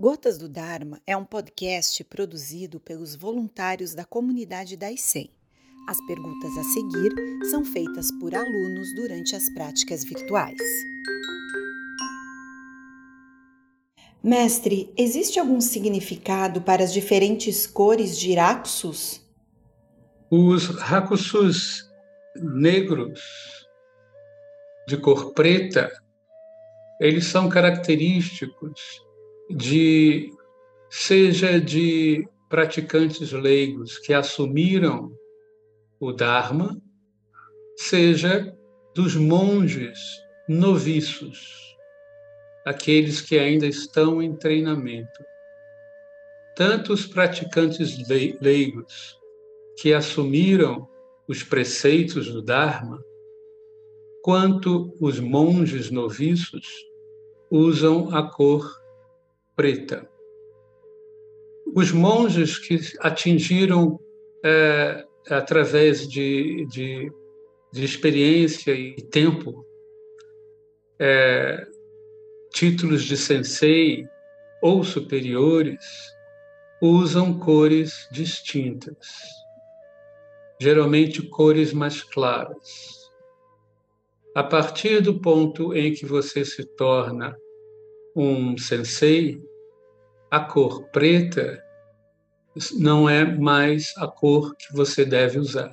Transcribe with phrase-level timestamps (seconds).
[0.00, 5.28] Gotas do Dharma é um podcast produzido pelos voluntários da comunidade da ICEM.
[5.88, 7.12] As perguntas a seguir
[7.50, 10.56] são feitas por alunos durante as práticas virtuais.
[14.22, 19.20] Mestre, existe algum significado para as diferentes cores de Iraxus?
[20.30, 21.90] Os Rakusus
[22.36, 23.20] negros
[24.86, 25.90] de cor preta,
[27.00, 29.07] eles são característicos
[29.50, 30.30] de
[30.90, 35.12] seja de praticantes leigos que assumiram
[36.00, 36.80] o Dharma,
[37.76, 38.56] seja
[38.94, 39.98] dos monges
[40.48, 41.76] noviços,
[42.64, 45.24] aqueles que ainda estão em treinamento.
[46.56, 47.96] Tanto os praticantes
[48.40, 49.18] leigos
[49.80, 50.88] que assumiram
[51.28, 53.02] os preceitos do Dharma,
[54.22, 56.66] quanto os monges noviços
[57.50, 58.77] usam a cor
[59.58, 60.08] preta.
[61.74, 63.98] Os monges que atingiram,
[64.44, 67.12] é, através de, de,
[67.72, 69.66] de, experiência e tempo,
[70.96, 71.66] é,
[72.54, 74.06] títulos de sensei
[74.62, 75.84] ou superiores,
[76.80, 79.08] usam cores distintas,
[80.62, 83.10] geralmente cores mais claras.
[84.36, 87.36] A partir do ponto em que você se torna
[88.14, 89.40] um sensei,
[90.30, 91.62] a cor preta
[92.78, 95.70] não é mais a cor que você deve usar.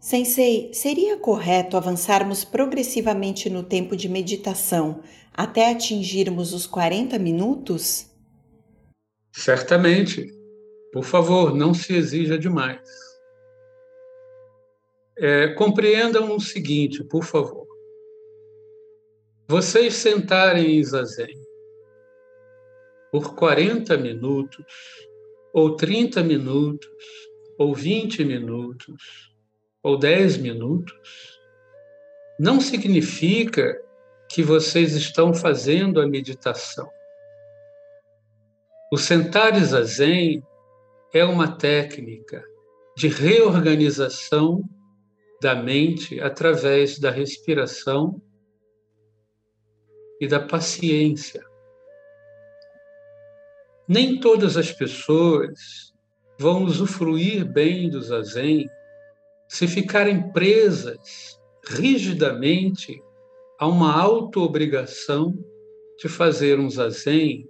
[0.00, 8.10] Sensei, seria correto avançarmos progressivamente no tempo de meditação até atingirmos os 40 minutos?
[9.32, 10.26] Certamente.
[10.92, 12.80] Por favor, não se exija demais.
[15.18, 17.63] É, compreendam o seguinte, por favor.
[19.46, 21.34] Vocês sentarem em zazen
[23.12, 24.64] por 40 minutos,
[25.52, 26.90] ou 30 minutos,
[27.58, 29.34] ou 20 minutos,
[29.82, 31.38] ou 10 minutos,
[32.40, 33.78] não significa
[34.30, 36.88] que vocês estão fazendo a meditação.
[38.90, 40.42] O sentar zazen
[41.12, 42.42] é uma técnica
[42.96, 44.62] de reorganização
[45.42, 48.20] da mente através da respiração
[50.24, 51.44] e da paciência.
[53.86, 55.92] Nem todas as pessoas
[56.38, 58.66] vão usufruir bem do zazen
[59.46, 63.02] se ficarem presas rigidamente
[63.58, 65.36] a uma auto-obrigação
[65.98, 67.46] de fazer um zazen,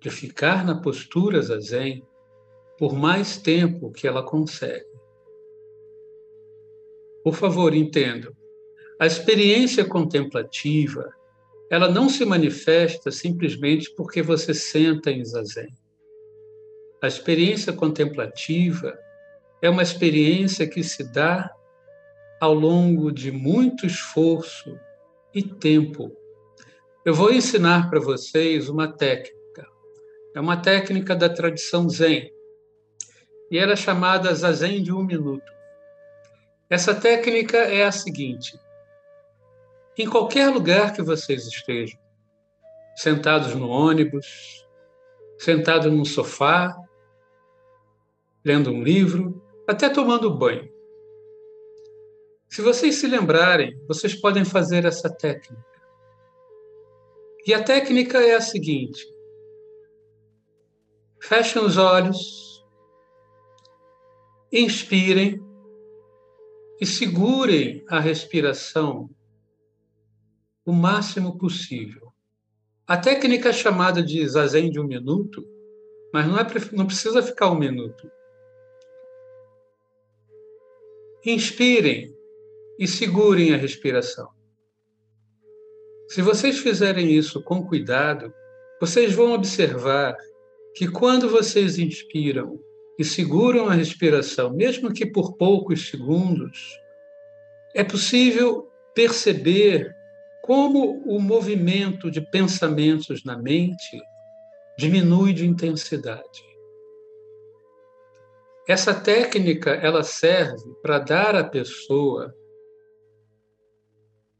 [0.00, 2.04] de ficar na postura zazen
[2.76, 4.84] por mais tempo que ela consegue.
[7.22, 8.32] Por favor, entendam.
[8.98, 11.08] A experiência contemplativa
[11.70, 15.68] ela não se manifesta simplesmente porque você senta em zazen.
[17.02, 18.96] A experiência contemplativa
[19.60, 21.50] é uma experiência que se dá
[22.40, 24.78] ao longo de muito esforço
[25.34, 26.12] e tempo.
[27.04, 29.66] Eu vou ensinar para vocês uma técnica.
[30.34, 32.30] É uma técnica da tradição Zen.
[33.50, 35.52] E ela é chamada Zazen de um minuto.
[36.68, 38.58] Essa técnica é a seguinte:
[39.98, 41.98] em qualquer lugar que vocês estejam,
[42.96, 44.66] sentados no ônibus,
[45.38, 46.76] sentados num sofá,
[48.44, 50.70] lendo um livro, até tomando banho.
[52.48, 55.64] Se vocês se lembrarem, vocês podem fazer essa técnica.
[57.46, 59.04] E a técnica é a seguinte:
[61.20, 62.64] fechem os olhos,
[64.52, 65.40] inspirem
[66.80, 69.10] e segurem a respiração
[70.66, 72.12] o máximo possível.
[72.86, 75.46] A técnica é chamada de zazen de um minuto,
[76.12, 78.10] mas não, é, não precisa ficar um minuto.
[81.24, 82.12] Inspirem
[82.78, 84.28] e segurem a respiração.
[86.08, 88.32] Se vocês fizerem isso com cuidado,
[88.80, 90.16] vocês vão observar
[90.74, 92.60] que quando vocês inspiram
[92.98, 96.78] e seguram a respiração, mesmo que por poucos segundos,
[97.74, 99.94] é possível perceber
[100.46, 104.00] como o movimento de pensamentos na mente
[104.78, 106.46] diminui de intensidade.
[108.68, 112.32] Essa técnica ela serve para dar à pessoa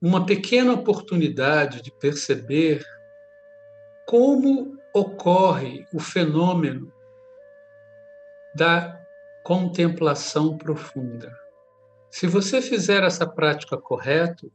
[0.00, 2.84] uma pequena oportunidade de perceber
[4.06, 6.92] como ocorre o fenômeno
[8.54, 8.96] da
[9.42, 11.36] contemplação profunda.
[12.08, 14.46] Se você fizer essa prática correta,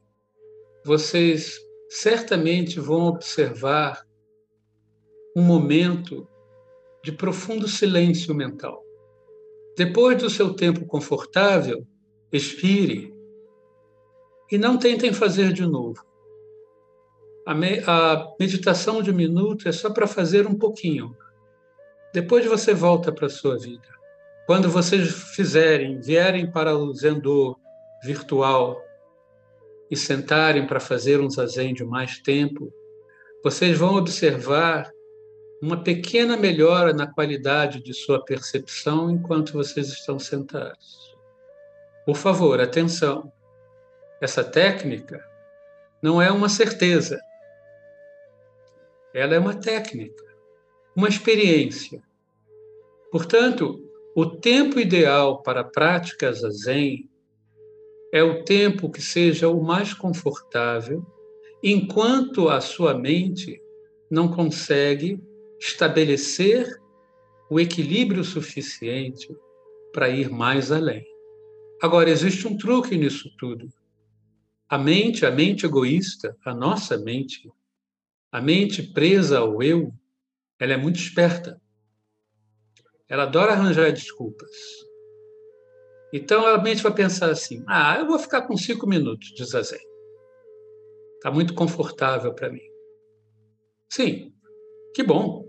[0.84, 4.06] vocês certamente vão observar
[5.36, 6.28] um momento
[7.04, 8.82] de profundo silêncio mental.
[9.76, 11.86] Depois do seu tempo confortável,
[12.32, 13.12] expire
[14.50, 16.04] e não tentem fazer de novo.
[17.46, 21.16] A, me a meditação de um minuto é só para fazer um pouquinho.
[22.12, 23.88] Depois você volta para a sua vida.
[24.46, 27.56] Quando vocês fizerem, vierem para o Zendô
[28.04, 28.82] virtual
[29.92, 32.72] e sentarem para fazer um zazen de mais tempo,
[33.44, 34.90] vocês vão observar
[35.60, 41.14] uma pequena melhora na qualidade de sua percepção enquanto vocês estão sentados.
[42.06, 43.30] Por favor, atenção.
[44.18, 45.22] Essa técnica
[46.00, 47.20] não é uma certeza.
[49.12, 50.24] Ela é uma técnica,
[50.96, 52.02] uma experiência.
[53.10, 53.78] Portanto,
[54.16, 57.11] o tempo ideal para a prática zazen
[58.12, 61.02] é o tempo que seja o mais confortável,
[61.62, 63.58] enquanto a sua mente
[64.10, 65.18] não consegue
[65.58, 66.78] estabelecer
[67.48, 69.34] o equilíbrio suficiente
[69.94, 71.06] para ir mais além.
[71.80, 73.72] Agora, existe um truque nisso tudo.
[74.68, 77.50] A mente, a mente egoísta, a nossa mente,
[78.30, 79.92] a mente presa ao eu,
[80.58, 81.60] ela é muito esperta.
[83.08, 84.50] Ela adora arranjar desculpas.
[86.12, 89.80] Então a mente vai pensar assim: ah, eu vou ficar com cinco minutos de zazen.
[91.16, 92.68] Está muito confortável para mim.
[93.88, 94.32] Sim,
[94.94, 95.46] que bom.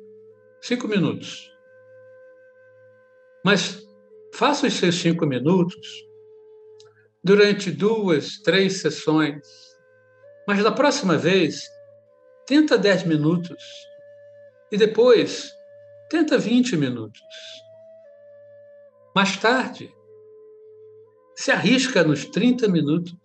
[0.61, 1.51] Cinco minutos.
[3.43, 3.85] Mas
[4.33, 6.07] faça os seus cinco minutos
[7.23, 9.45] durante duas, três sessões.
[10.47, 11.67] Mas da próxima vez,
[12.45, 13.63] tenta dez minutos.
[14.71, 15.51] E depois,
[16.09, 17.21] tenta vinte minutos.
[19.15, 19.93] Mais tarde,
[21.35, 23.15] se arrisca nos 30 minutos.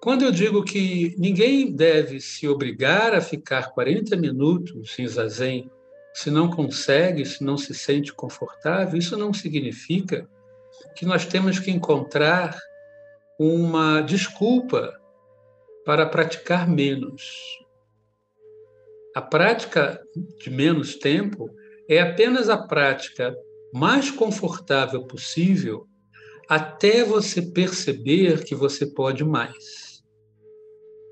[0.00, 5.70] Quando eu digo que ninguém deve se obrigar a ficar 40 minutos em zazen,
[6.14, 10.28] se não consegue, se não se sente confortável, isso não significa
[10.96, 12.56] que nós temos que encontrar
[13.38, 14.98] uma desculpa
[15.84, 17.22] para praticar menos.
[19.14, 20.00] A prática
[20.38, 21.50] de menos tempo
[21.88, 23.34] é apenas a prática
[23.72, 25.86] mais confortável possível
[26.48, 30.02] até você perceber que você pode mais.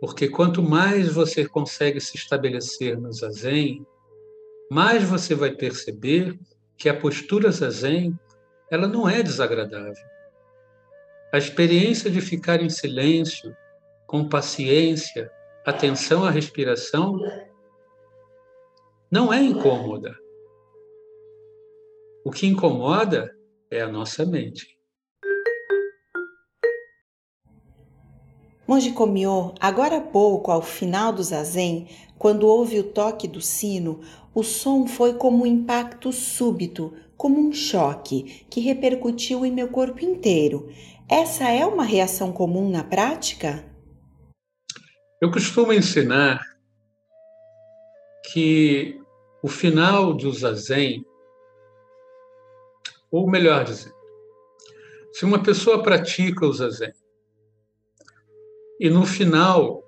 [0.00, 3.86] Porque quanto mais você consegue se estabelecer no zazen,
[4.70, 6.38] mais você vai perceber
[6.76, 8.18] que a postura zazen,
[8.70, 10.04] ela não é desagradável.
[11.32, 13.54] A experiência de ficar em silêncio,
[14.06, 15.30] com paciência,
[15.66, 17.18] atenção à respiração,
[19.10, 20.16] não é incômoda.
[22.24, 23.36] O que incomoda
[23.70, 24.75] é a nossa mente.
[28.66, 31.86] Monge Komiô, agora há pouco, ao final do zazen,
[32.18, 34.00] quando houve o toque do sino,
[34.34, 40.04] o som foi como um impacto súbito, como um choque, que repercutiu em meu corpo
[40.04, 40.68] inteiro.
[41.08, 43.64] Essa é uma reação comum na prática?
[45.20, 46.42] Eu costumo ensinar
[48.32, 49.00] que
[49.44, 51.04] o final do zazen,
[53.12, 53.94] ou melhor dizendo,
[55.12, 56.92] se uma pessoa pratica o zazen
[58.78, 59.82] e no final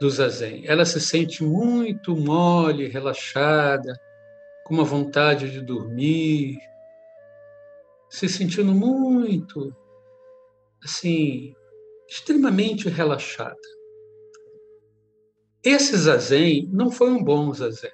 [0.00, 3.98] do zazen, ela se sente muito mole, relaxada,
[4.64, 6.58] com uma vontade de dormir,
[8.08, 9.74] se sentindo muito,
[10.84, 11.54] assim,
[12.08, 13.56] extremamente relaxada.
[15.64, 17.90] Esse zazen não foi um bom zazen.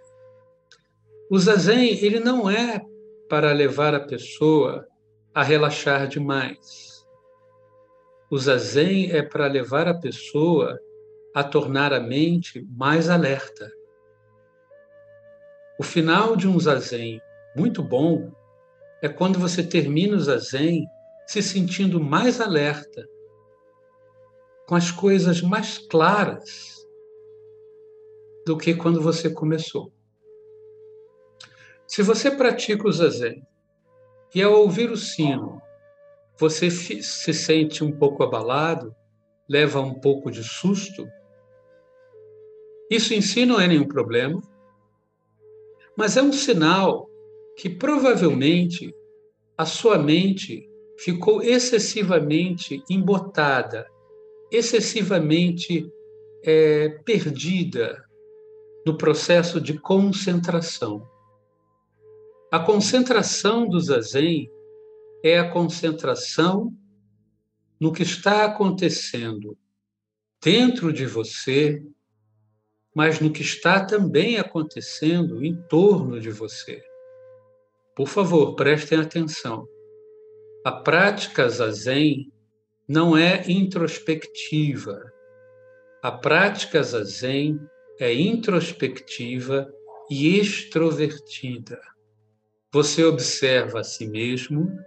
[1.30, 2.82] O zazen, ele não é
[3.28, 4.86] para levar a pessoa
[5.32, 6.91] a relaxar demais
[8.32, 10.80] o zazen é para levar a pessoa
[11.34, 13.70] a tornar a mente mais alerta.
[15.78, 17.20] O final de um zazen
[17.54, 18.32] muito bom
[19.02, 20.86] é quando você termina o zazen
[21.26, 23.06] se sentindo mais alerta,
[24.66, 26.86] com as coisas mais claras
[28.46, 29.92] do que quando você começou.
[31.86, 33.46] Se você pratica o zazen
[34.34, 35.60] e ao ouvir o sino
[36.42, 38.92] você se sente um pouco abalado,
[39.48, 41.06] leva um pouco de susto.
[42.90, 44.42] Isso em si não é nenhum problema,
[45.96, 47.08] mas é um sinal
[47.56, 48.92] que provavelmente
[49.56, 50.68] a sua mente
[50.98, 53.86] ficou excessivamente embotada,
[54.50, 55.88] excessivamente
[56.42, 58.04] é, perdida
[58.84, 61.08] no processo de concentração.
[62.50, 64.50] A concentração do zazen
[65.22, 66.76] é a concentração
[67.80, 69.56] no que está acontecendo
[70.42, 71.82] dentro de você,
[72.94, 76.82] mas no que está também acontecendo em torno de você.
[77.94, 79.66] Por favor, prestem atenção.
[80.64, 82.32] A prática zazen
[82.88, 85.12] não é introspectiva.
[86.02, 87.60] A prática zazen
[87.98, 89.72] é introspectiva
[90.10, 91.80] e extrovertida.
[92.72, 94.78] Você observa a si mesmo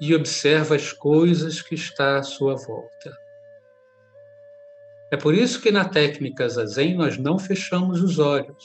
[0.00, 3.16] e observa as coisas que está à sua volta.
[5.12, 8.64] É por isso que na técnica Zazen nós não fechamos os olhos.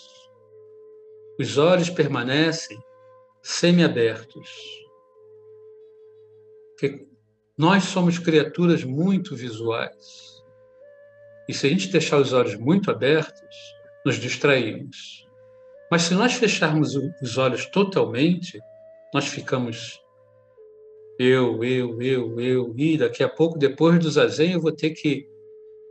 [1.39, 2.77] Os olhos permanecem
[3.41, 4.49] semiabertos.
[6.71, 7.07] Porque
[7.57, 10.43] nós somos criaturas muito visuais.
[11.49, 13.55] E se a gente deixar os olhos muito abertos,
[14.05, 15.27] nos distraímos.
[15.89, 18.59] Mas se nós fecharmos os olhos totalmente,
[19.13, 19.99] nós ficamos
[21.17, 25.27] eu, eu, eu, eu, e daqui a pouco, depois do zazen, eu vou ter que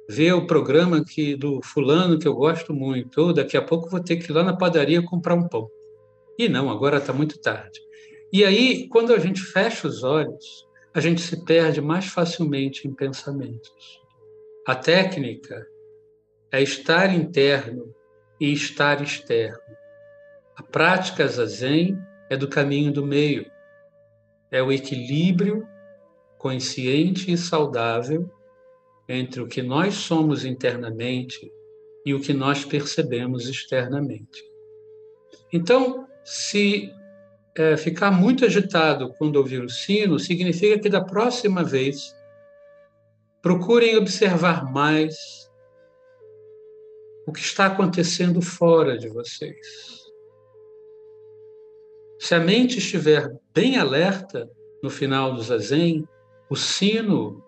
[0.08, 4.02] ver o programa que do fulano que eu gosto muito, ou daqui a pouco vou
[4.02, 5.68] ter que ir lá na padaria comprar um pão.
[6.38, 7.80] E não, agora está muito tarde.
[8.32, 12.92] E aí, quando a gente fecha os olhos, a gente se perde mais facilmente em
[12.92, 13.70] pensamentos.
[14.66, 15.66] A técnica
[16.50, 17.94] é estar interno
[18.40, 19.58] e estar externo.
[20.56, 21.98] A prática zazen
[22.30, 23.46] é do caminho do meio.
[24.54, 25.66] É o equilíbrio
[26.38, 28.30] consciente e saudável
[29.08, 31.50] entre o que nós somos internamente
[32.06, 34.44] e o que nós percebemos externamente.
[35.52, 36.92] Então, se
[37.56, 42.14] é, ficar muito agitado quando ouvir o sino, significa que da próxima vez
[43.42, 45.16] procurem observar mais
[47.26, 50.03] o que está acontecendo fora de vocês.
[52.24, 54.50] Se a mente estiver bem alerta
[54.82, 56.08] no final do zazen,
[56.48, 57.44] o sino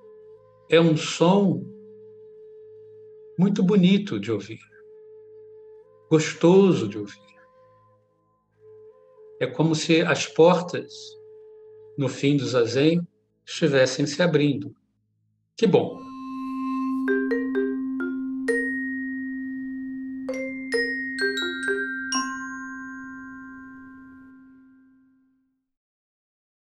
[0.68, 1.64] é um som
[3.38, 4.60] muito bonito de ouvir,
[6.10, 7.24] gostoso de ouvir.
[9.40, 10.92] É como se as portas
[11.96, 13.00] no fim do zazen
[13.46, 14.76] estivessem se abrindo.
[15.56, 16.05] Que bom!